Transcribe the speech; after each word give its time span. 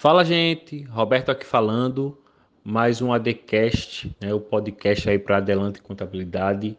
Fala, 0.00 0.24
gente. 0.24 0.84
Roberto 0.84 1.30
aqui 1.30 1.44
falando. 1.44 2.16
Mais 2.64 3.02
um 3.02 3.12
ADCast, 3.12 4.16
né, 4.18 4.32
o 4.32 4.40
podcast 4.40 5.10
aí 5.10 5.18
para 5.18 5.36
Adelante 5.36 5.82
Contabilidade. 5.82 6.74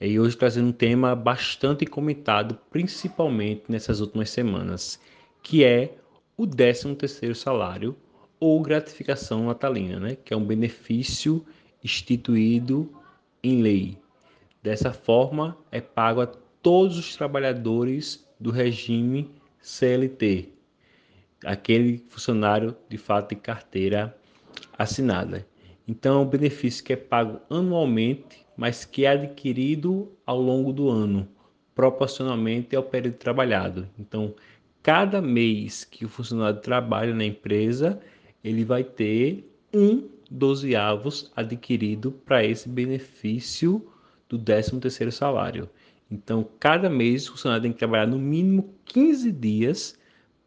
E 0.00 0.18
hoje 0.18 0.36
trazendo 0.36 0.70
um 0.70 0.72
tema 0.72 1.14
bastante 1.14 1.86
comentado, 1.86 2.58
principalmente 2.68 3.62
nessas 3.68 4.00
últimas 4.00 4.30
semanas, 4.30 5.00
que 5.44 5.64
é 5.64 5.94
o 6.36 6.44
13º 6.44 7.36
salário 7.36 7.94
ou 8.40 8.60
gratificação 8.60 9.46
natalina, 9.46 10.00
né, 10.00 10.16
que 10.16 10.34
é 10.34 10.36
um 10.36 10.44
benefício 10.44 11.46
instituído 11.84 12.92
em 13.44 13.62
lei. 13.62 13.96
Dessa 14.60 14.92
forma, 14.92 15.56
é 15.70 15.80
pago 15.80 16.20
a 16.20 16.26
todos 16.26 16.98
os 16.98 17.14
trabalhadores 17.14 18.26
do 18.40 18.50
regime 18.50 19.30
CLT, 19.60 20.55
aquele 21.44 22.04
funcionário 22.08 22.76
de 22.88 22.98
fato 22.98 23.30
de 23.30 23.36
carteira 23.36 24.16
assinada. 24.78 25.46
Então, 25.88 26.20
é 26.20 26.22
um 26.22 26.28
benefício 26.28 26.84
que 26.84 26.92
é 26.92 26.96
pago 26.96 27.40
anualmente, 27.48 28.44
mas 28.56 28.84
que 28.84 29.04
é 29.04 29.10
adquirido 29.10 30.10
ao 30.24 30.40
longo 30.40 30.72
do 30.72 30.88
ano, 30.88 31.28
proporcionalmente 31.74 32.74
ao 32.74 32.82
período 32.82 33.16
trabalhado. 33.16 33.88
Então, 33.98 34.34
cada 34.82 35.20
mês 35.20 35.84
que 35.84 36.04
o 36.04 36.08
funcionário 36.08 36.60
trabalha 36.60 37.14
na 37.14 37.24
empresa, 37.24 38.00
ele 38.42 38.64
vai 38.64 38.82
ter 38.82 39.48
um 39.72 40.08
dozeavos 40.30 41.30
adquirido 41.36 42.10
para 42.10 42.44
esse 42.44 42.68
benefício 42.68 43.86
do 44.28 44.38
13º 44.38 45.10
salário. 45.12 45.68
Então, 46.10 46.48
cada 46.58 46.88
mês 46.88 47.28
o 47.28 47.32
funcionário 47.32 47.62
tem 47.62 47.72
que 47.72 47.78
trabalhar 47.78 48.06
no 48.06 48.18
mínimo 48.18 48.74
15 48.86 49.30
dias 49.30 49.98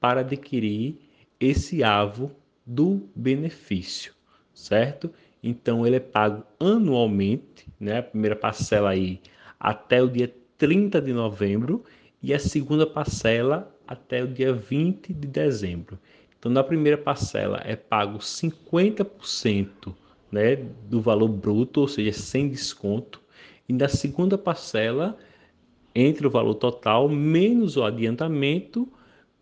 para 0.00 0.20
adquirir 0.20 0.96
esse 1.40 1.82
avo 1.82 2.30
do 2.64 3.08
benefício, 3.14 4.12
certo? 4.52 5.10
Então 5.42 5.86
ele 5.86 5.96
é 5.96 6.00
pago 6.00 6.44
anualmente, 6.58 7.66
né? 7.78 7.98
A 7.98 8.02
primeira 8.02 8.36
parcela 8.36 8.90
aí 8.90 9.20
até 9.58 10.02
o 10.02 10.08
dia 10.08 10.32
30 10.56 11.00
de 11.00 11.12
novembro 11.12 11.84
e 12.22 12.34
a 12.34 12.38
segunda 12.38 12.86
parcela 12.86 13.74
até 13.86 14.22
o 14.22 14.28
dia 14.28 14.52
20 14.52 15.12
de 15.12 15.26
dezembro. 15.26 15.98
Então 16.38 16.52
na 16.52 16.62
primeira 16.62 16.98
parcela 16.98 17.60
é 17.64 17.74
pago 17.74 18.18
50%, 18.18 19.94
né, 20.30 20.56
do 20.56 21.00
valor 21.00 21.28
bruto, 21.28 21.80
ou 21.80 21.88
seja, 21.88 22.12
sem 22.12 22.48
desconto, 22.48 23.20
e 23.68 23.72
na 23.72 23.88
segunda 23.88 24.36
parcela 24.36 25.16
entre 25.94 26.26
o 26.26 26.30
valor 26.30 26.54
total 26.54 27.08
menos 27.08 27.76
o 27.76 27.82
adiantamento 27.82 28.88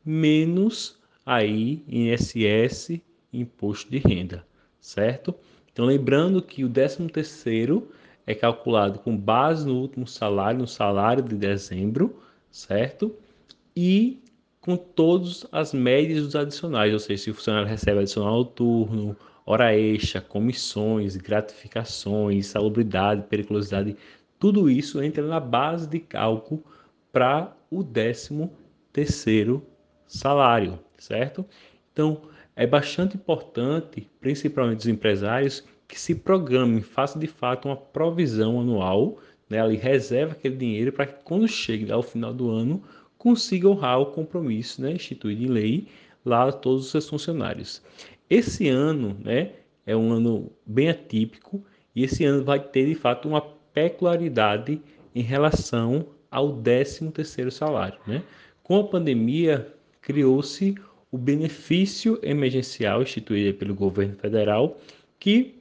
menos 0.07 0.97
aí 1.25 1.83
INSS, 1.89 3.01
imposto 3.33 3.91
de 3.91 3.99
renda, 3.99 4.47
certo? 4.81 5.35
Então 5.73 5.85
lembrando 5.85 6.41
que 6.41 6.65
o 6.65 6.69
13 6.71 7.09
terceiro 7.09 7.91
é 8.25 8.34
calculado 8.34 9.01
com 9.01 9.17
base 9.17 9.67
no 9.67 9.75
último 9.75 10.07
salário, 10.07 10.61
no 10.61 10.67
salário 10.69 11.25
de 11.25 11.34
dezembro, 11.34 12.23
certo? 12.51 13.15
E 13.75 14.23
com 14.61 14.77
todas 14.77 15.45
as 15.51 15.73
médias 15.73 16.25
dos 16.25 16.37
adicionais, 16.37 16.93
ou 16.93 16.99
seja, 16.99 17.25
se 17.25 17.31
o 17.31 17.34
funcionário 17.34 17.69
recebe 17.69 18.01
adicional 18.01 18.39
noturno, 18.39 19.17
hora 19.45 19.77
extra, 19.77 20.21
comissões, 20.21 21.17
gratificações, 21.17 22.47
salubridade, 22.47 23.23
periculosidade, 23.29 23.97
tudo 24.39 24.71
isso 24.71 25.03
entra 25.03 25.25
na 25.25 25.41
base 25.41 25.89
de 25.89 26.01
cálculo 26.01 26.62
para 27.12 27.57
o 27.71 27.83
13 27.83 28.49
terceiro 28.93 29.65
salário, 30.07 30.79
certo? 30.99 31.45
Então, 31.93 32.23
é 32.55 32.67
bastante 32.67 33.17
importante, 33.17 34.09
principalmente 34.21 34.81
os 34.81 34.87
empresários, 34.87 35.65
que 35.87 35.99
se 36.01 36.15
programem, 36.15 36.81
façam 36.81 37.21
de 37.21 37.27
fato 37.27 37.69
uma 37.69 37.77
provisão 37.77 38.61
anual, 38.61 39.19
né? 39.49 39.61
ali 39.61 39.77
reserva 39.77 40.33
aquele 40.33 40.56
dinheiro 40.56 40.93
para 40.93 41.06
que 41.06 41.22
quando 41.22 41.47
chegue 41.47 41.91
ao 41.93 42.03
final 42.03 42.33
do 42.33 42.50
ano 42.50 42.83
consiga 43.16 43.69
honrar 43.69 44.00
o 44.00 44.06
compromisso 44.06 44.83
né? 44.83 44.93
instituído 44.93 45.45
em 45.45 45.49
lei 45.49 45.89
lá 46.25 46.50
todos 46.50 46.87
os 46.87 46.91
seus 46.91 47.09
funcionários. 47.09 47.83
Esse 48.28 48.69
ano 48.69 49.16
né, 49.22 49.53
é 49.87 49.97
um 49.97 50.12
ano 50.12 50.50
bem 50.66 50.89
atípico 50.89 51.65
e 51.95 52.03
esse 52.03 52.25
ano 52.25 52.45
vai 52.45 52.59
ter 52.59 52.87
de 52.87 52.95
fato 52.95 53.28
uma 53.28 53.41
peculiaridade 53.41 54.81
em 55.15 55.22
relação 55.22 56.06
ao 56.31 56.53
13 56.61 57.11
terceiro 57.12 57.50
salário. 57.50 57.99
Né? 58.06 58.22
Com 58.62 58.81
a 58.81 58.84
pandemia, 58.84 59.72
criou-se 60.06 60.77
o 61.11 61.19
benefício 61.19 62.17
emergencial 62.22 63.03
instituído 63.03 63.59
pelo 63.59 63.75
governo 63.75 64.15
federal, 64.15 64.78
que 65.19 65.59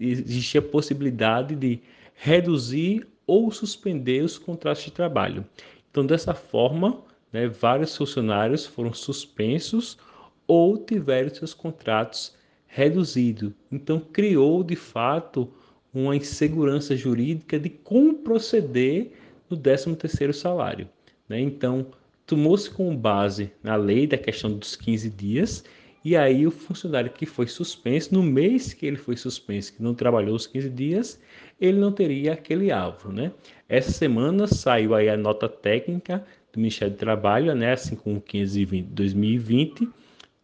existia 0.00 0.62
a 0.62 0.64
possibilidade 0.64 1.54
de 1.54 1.80
reduzir 2.14 3.06
ou 3.26 3.52
suspender 3.52 4.24
os 4.24 4.38
contratos 4.38 4.84
de 4.84 4.92
trabalho. 4.92 5.44
Então, 5.90 6.06
dessa 6.06 6.32
forma, 6.32 7.02
né, 7.30 7.48
vários 7.48 7.94
funcionários 7.94 8.64
foram 8.64 8.94
suspensos 8.94 9.98
ou 10.46 10.78
tiveram 10.78 11.28
seus 11.28 11.52
contratos 11.52 12.34
reduzidos. 12.66 13.52
Então, 13.70 14.00
criou 14.00 14.64
de 14.64 14.76
fato 14.76 15.52
uma 15.92 16.16
insegurança 16.16 16.96
jurídica 16.96 17.60
de 17.60 17.68
como 17.68 18.14
proceder 18.14 19.12
no 19.50 19.56
13º 19.58 20.32
salário. 20.32 20.88
Né? 21.28 21.40
Então, 21.40 21.88
tomou-se 22.26 22.68
como 22.68 22.96
base 22.96 23.52
na 23.62 23.76
lei 23.76 24.06
da 24.06 24.18
questão 24.18 24.52
dos 24.52 24.74
15 24.76 25.08
dias, 25.10 25.64
e 26.04 26.16
aí 26.16 26.46
o 26.46 26.50
funcionário 26.50 27.10
que 27.10 27.26
foi 27.26 27.46
suspenso, 27.46 28.14
no 28.14 28.22
mês 28.22 28.72
que 28.72 28.86
ele 28.86 28.96
foi 28.96 29.16
suspenso, 29.16 29.72
que 29.72 29.82
não 29.82 29.94
trabalhou 29.94 30.36
os 30.36 30.46
15 30.46 30.70
dias, 30.70 31.20
ele 31.60 31.78
não 31.78 31.90
teria 31.90 32.32
aquele 32.32 32.70
alvo, 32.70 33.10
né? 33.10 33.32
Essa 33.68 33.90
semana 33.90 34.46
saiu 34.46 34.94
aí 34.94 35.08
a 35.08 35.16
nota 35.16 35.48
técnica 35.48 36.24
do 36.52 36.60
Ministério 36.60 36.94
do 36.94 36.98
Trabalho, 36.98 37.54
né, 37.54 37.72
assim 37.72 37.96
como 37.96 38.20
520 38.20 38.86
2020, 38.86 39.88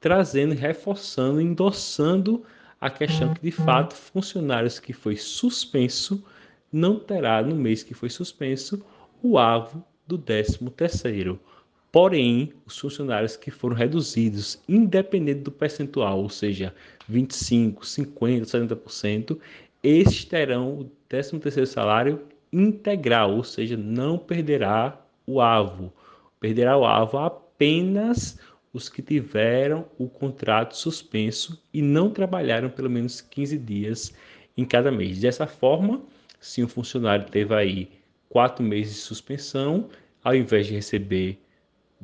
trazendo, 0.01 0.55
reforçando, 0.55 1.41
endossando 1.41 2.43
a 2.81 2.91
questão 2.91 3.33
que 3.33 3.41
de 3.41 3.53
fato 3.53 3.95
funcionários 3.95 4.81
que 4.81 4.93
foi 4.93 5.17
suspenso 5.17 6.25
não 6.73 6.99
terá 6.99 7.41
no 7.41 7.55
mês 7.55 7.85
que 7.85 7.95
foi 7.95 8.11
suspenso 8.11 8.85
o 9.23 9.39
alvo 9.39 9.85
do 10.07 10.19
13 10.19 10.59
terceiro. 10.71 11.39
Porém, 11.93 12.55
os 12.65 12.79
funcionários 12.79 13.37
que 13.37 13.51
foram 13.51 13.77
reduzidos, 13.77 14.59
independente 14.67 15.41
do 15.41 15.53
percentual, 15.53 16.23
ou 16.23 16.31
seja, 16.31 16.75
25, 17.07 17.87
50, 17.87 18.47
70%, 18.47 19.39
estes 19.83 20.25
terão 20.25 20.81
o 20.81 20.91
13º 21.11 21.67
salário 21.67 22.23
integral, 22.51 23.37
ou 23.37 23.45
seja, 23.45 23.77
não 23.77 24.17
perderá 24.17 24.99
o 25.27 25.39
AVO. 25.39 25.93
Perderá 26.41 26.79
o 26.79 26.87
AVO 26.87 27.19
apenas 27.19 28.39
os 28.73 28.89
que 28.89 29.03
tiveram 29.03 29.85
o 29.99 30.09
contrato 30.09 30.75
suspenso 30.75 31.63
e 31.75 31.83
não 31.83 32.09
trabalharam 32.09 32.71
pelo 32.71 32.89
menos 32.89 33.21
15 33.21 33.59
dias 33.59 34.15
em 34.57 34.65
cada 34.65 34.91
mês. 34.91 35.21
Dessa 35.21 35.47
forma, 35.47 36.01
se 36.41 36.65
um 36.65 36.69
funcionário 36.69 37.27
teve 37.27 37.55
aí 37.55 37.91
quatro 38.31 38.65
meses 38.65 38.95
de 38.95 39.01
suspensão, 39.01 39.91
ao 40.25 40.35
invés 40.35 40.67
de 40.67 40.73
receber 40.73 41.39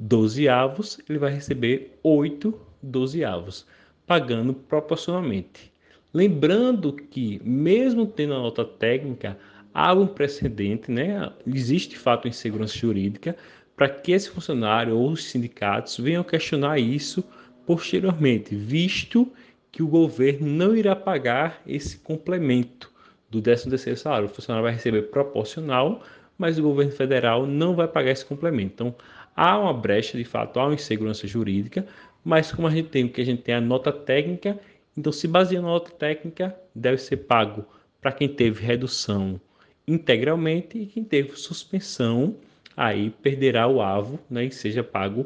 12 0.01 0.49
avos, 0.49 1.01
ele 1.09 1.19
vai 1.19 1.33
receber 1.33 1.99
8 2.05 2.55
dozeavos, 2.81 3.67
pagando 4.07 4.55
proporcionalmente. 4.55 5.73
Lembrando 6.15 6.93
que, 6.93 7.41
mesmo 7.45 8.07
tendo 8.07 8.35
a 8.35 8.39
nota 8.39 8.65
técnica, 8.65 9.37
há 9.75 9.93
um 9.93 10.07
precedente, 10.07 10.91
né? 10.91 11.31
existe 11.47 11.91
de 11.91 11.99
fato 11.99 12.29
insegurança 12.29 12.79
jurídica 12.79 13.37
para 13.77 13.89
que 13.89 14.13
esse 14.13 14.31
funcionário 14.31 14.97
ou 14.97 15.11
os 15.11 15.25
sindicatos 15.25 15.99
venham 15.99 16.23
questionar 16.23 16.79
isso 16.79 17.25
posteriormente, 17.67 18.55
visto 18.55 19.31
que 19.71 19.83
o 19.83 19.89
governo 19.89 20.47
não 20.47 20.77
irá 20.77 20.97
pagar 20.97 21.61
esse 21.67 21.99
complemento 21.99 22.91
do 23.29 23.43
13º 23.43 23.97
salário. 23.97 24.27
O 24.27 24.31
funcionário 24.31 24.65
vai 24.65 24.73
receber 24.73 25.03
proporcional, 25.03 26.03
mas 26.39 26.59
o 26.59 26.63
governo 26.63 26.93
federal 26.93 27.47
não 27.47 27.75
vai 27.75 27.87
pagar 27.87 28.13
esse 28.13 28.25
complemento. 28.25 28.73
Então, 28.75 28.95
há 29.39 29.57
uma 29.57 29.73
brecha, 29.73 30.19
de 30.19 30.25
fato, 30.25 30.59
há 30.59 30.65
uma 30.65 30.75
insegurança 30.75 31.25
jurídica, 31.25 31.87
mas 32.25 32.51
como 32.51 32.67
a 32.67 32.71
gente 32.71 32.89
tem 32.89 33.05
o 33.05 33.09
que 33.09 33.21
a 33.21 33.25
gente 33.25 33.43
tem 33.43 33.55
a 33.55 33.61
nota 33.61 33.93
técnica, 33.93 34.59
então 34.97 35.13
se 35.13 35.29
baseia 35.29 35.63
na 35.63 35.69
nota 35.69 35.93
técnica, 35.93 36.59
deve 36.75 36.99
ser 36.99 37.19
pago 37.19 37.65
para 38.01 38.11
quem 38.11 38.29
teve 38.29 38.65
redução 38.65 39.41
integralmente 39.87 40.77
e 40.77 40.87
quem 40.87 41.05
teve 41.05 41.37
suspensão, 41.37 42.35
aí 42.77 43.11
perderá 43.11 43.69
o 43.69 43.81
avo 43.81 44.19
né, 44.29 44.47
e 44.47 44.51
seja 44.51 44.83
pago 44.83 45.25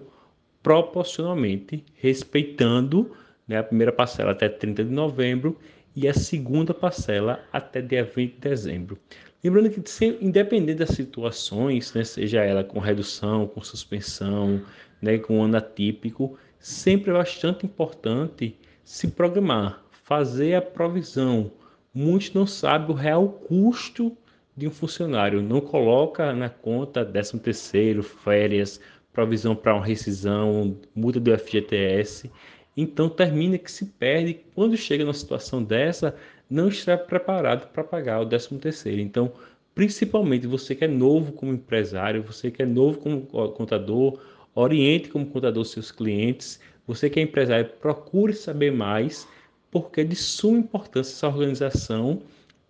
proporcionalmente, 0.62 1.82
respeitando 1.96 3.16
né, 3.48 3.58
a 3.58 3.64
primeira 3.64 3.92
parcela 3.92 4.32
até 4.32 4.46
30 4.46 4.84
de 4.84 4.90
novembro 4.90 5.58
e 5.96 6.06
a 6.06 6.12
segunda 6.12 6.74
parcela 6.74 7.42
até 7.50 7.80
dia 7.80 8.04
20 8.04 8.34
de 8.34 8.40
dezembro. 8.40 8.98
Lembrando 9.44 9.70
que, 9.70 9.82
independente 10.20 10.78
das 10.78 10.90
situações, 10.90 11.92
né, 11.94 12.04
seja 12.04 12.44
ela 12.44 12.62
com 12.62 12.78
redução, 12.78 13.48
com 13.48 13.60
suspensão, 13.60 14.62
né, 15.00 15.18
com 15.18 15.42
ano 15.42 15.56
atípico, 15.56 16.38
sempre 16.60 17.10
é 17.10 17.14
bastante 17.14 17.66
importante 17.66 18.56
se 18.84 19.08
programar, 19.08 19.84
fazer 19.90 20.54
a 20.54 20.62
provisão. 20.62 21.50
Muitos 21.92 22.32
não 22.32 22.46
sabem 22.46 22.94
o 22.94 22.98
real 22.98 23.28
custo 23.28 24.16
de 24.56 24.68
um 24.68 24.70
funcionário, 24.70 25.42
não 25.42 25.60
coloca 25.60 26.32
na 26.32 26.48
conta 26.48 27.04
13 27.04 27.40
terceiro, 27.40 28.02
férias, 28.02 28.80
provisão 29.12 29.56
para 29.56 29.74
uma 29.74 29.84
rescisão, 29.84 30.78
multa 30.94 31.18
do 31.18 31.36
FGTS. 31.36 32.30
Então 32.76 33.08
termina 33.08 33.58
que 33.58 33.70
se 33.70 33.86
perde 33.86 34.40
quando 34.54 34.76
chega 34.76 35.04
numa 35.04 35.14
situação 35.14 35.62
dessa, 35.62 36.16
não 36.48 36.68
está 36.68 36.96
preparado 36.96 37.68
para 37.68 37.84
pagar 37.84 38.20
o 38.20 38.26
13 38.26 38.58
terceiro. 38.58 39.00
Então, 39.00 39.32
principalmente 39.74 40.46
você 40.46 40.74
que 40.74 40.84
é 40.84 40.88
novo 40.88 41.32
como 41.32 41.52
empresário, 41.52 42.22
você 42.22 42.50
que 42.50 42.62
é 42.62 42.66
novo 42.66 42.98
como 42.98 43.22
contador, 43.52 44.20
oriente 44.54 45.08
como 45.08 45.26
contador 45.26 45.64
seus 45.64 45.90
clientes. 45.90 46.60
Você 46.86 47.08
que 47.08 47.20
é 47.20 47.22
empresário, 47.22 47.70
procure 47.80 48.32
saber 48.32 48.72
mais, 48.72 49.26
porque 49.70 50.00
é 50.00 50.04
de 50.04 50.16
suma 50.16 50.58
importância 50.58 51.12
essa 51.12 51.28
organização 51.28 52.22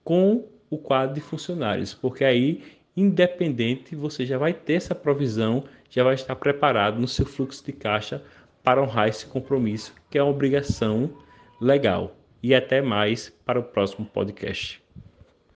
com 0.05 0.45
o 0.71 0.79
quadro 0.79 1.15
de 1.15 1.21
funcionários, 1.21 1.93
porque 1.93 2.25
aí, 2.25 2.63
independente, 2.97 3.95
você 3.95 4.25
já 4.25 4.39
vai 4.39 4.53
ter 4.55 4.75
essa 4.75 4.95
provisão, 4.95 5.65
já 5.91 6.03
vai 6.03 6.15
estar 6.15 6.35
preparado 6.37 6.99
no 6.99 7.07
seu 7.07 7.27
fluxo 7.27 7.65
de 7.65 7.73
caixa 7.73 8.23
para 8.63 8.83
honrar 8.83 9.09
esse 9.09 9.27
compromisso, 9.27 9.95
que 10.11 10.19
é 10.19 10.23
uma 10.23 10.33
obrigação 10.33 11.11
legal. 11.61 12.17
E 12.43 12.55
até 12.55 12.83
mais 12.83 13.31
para 13.45 13.61
o 13.61 13.63
próximo 13.63 14.05
podcast. 14.05 14.82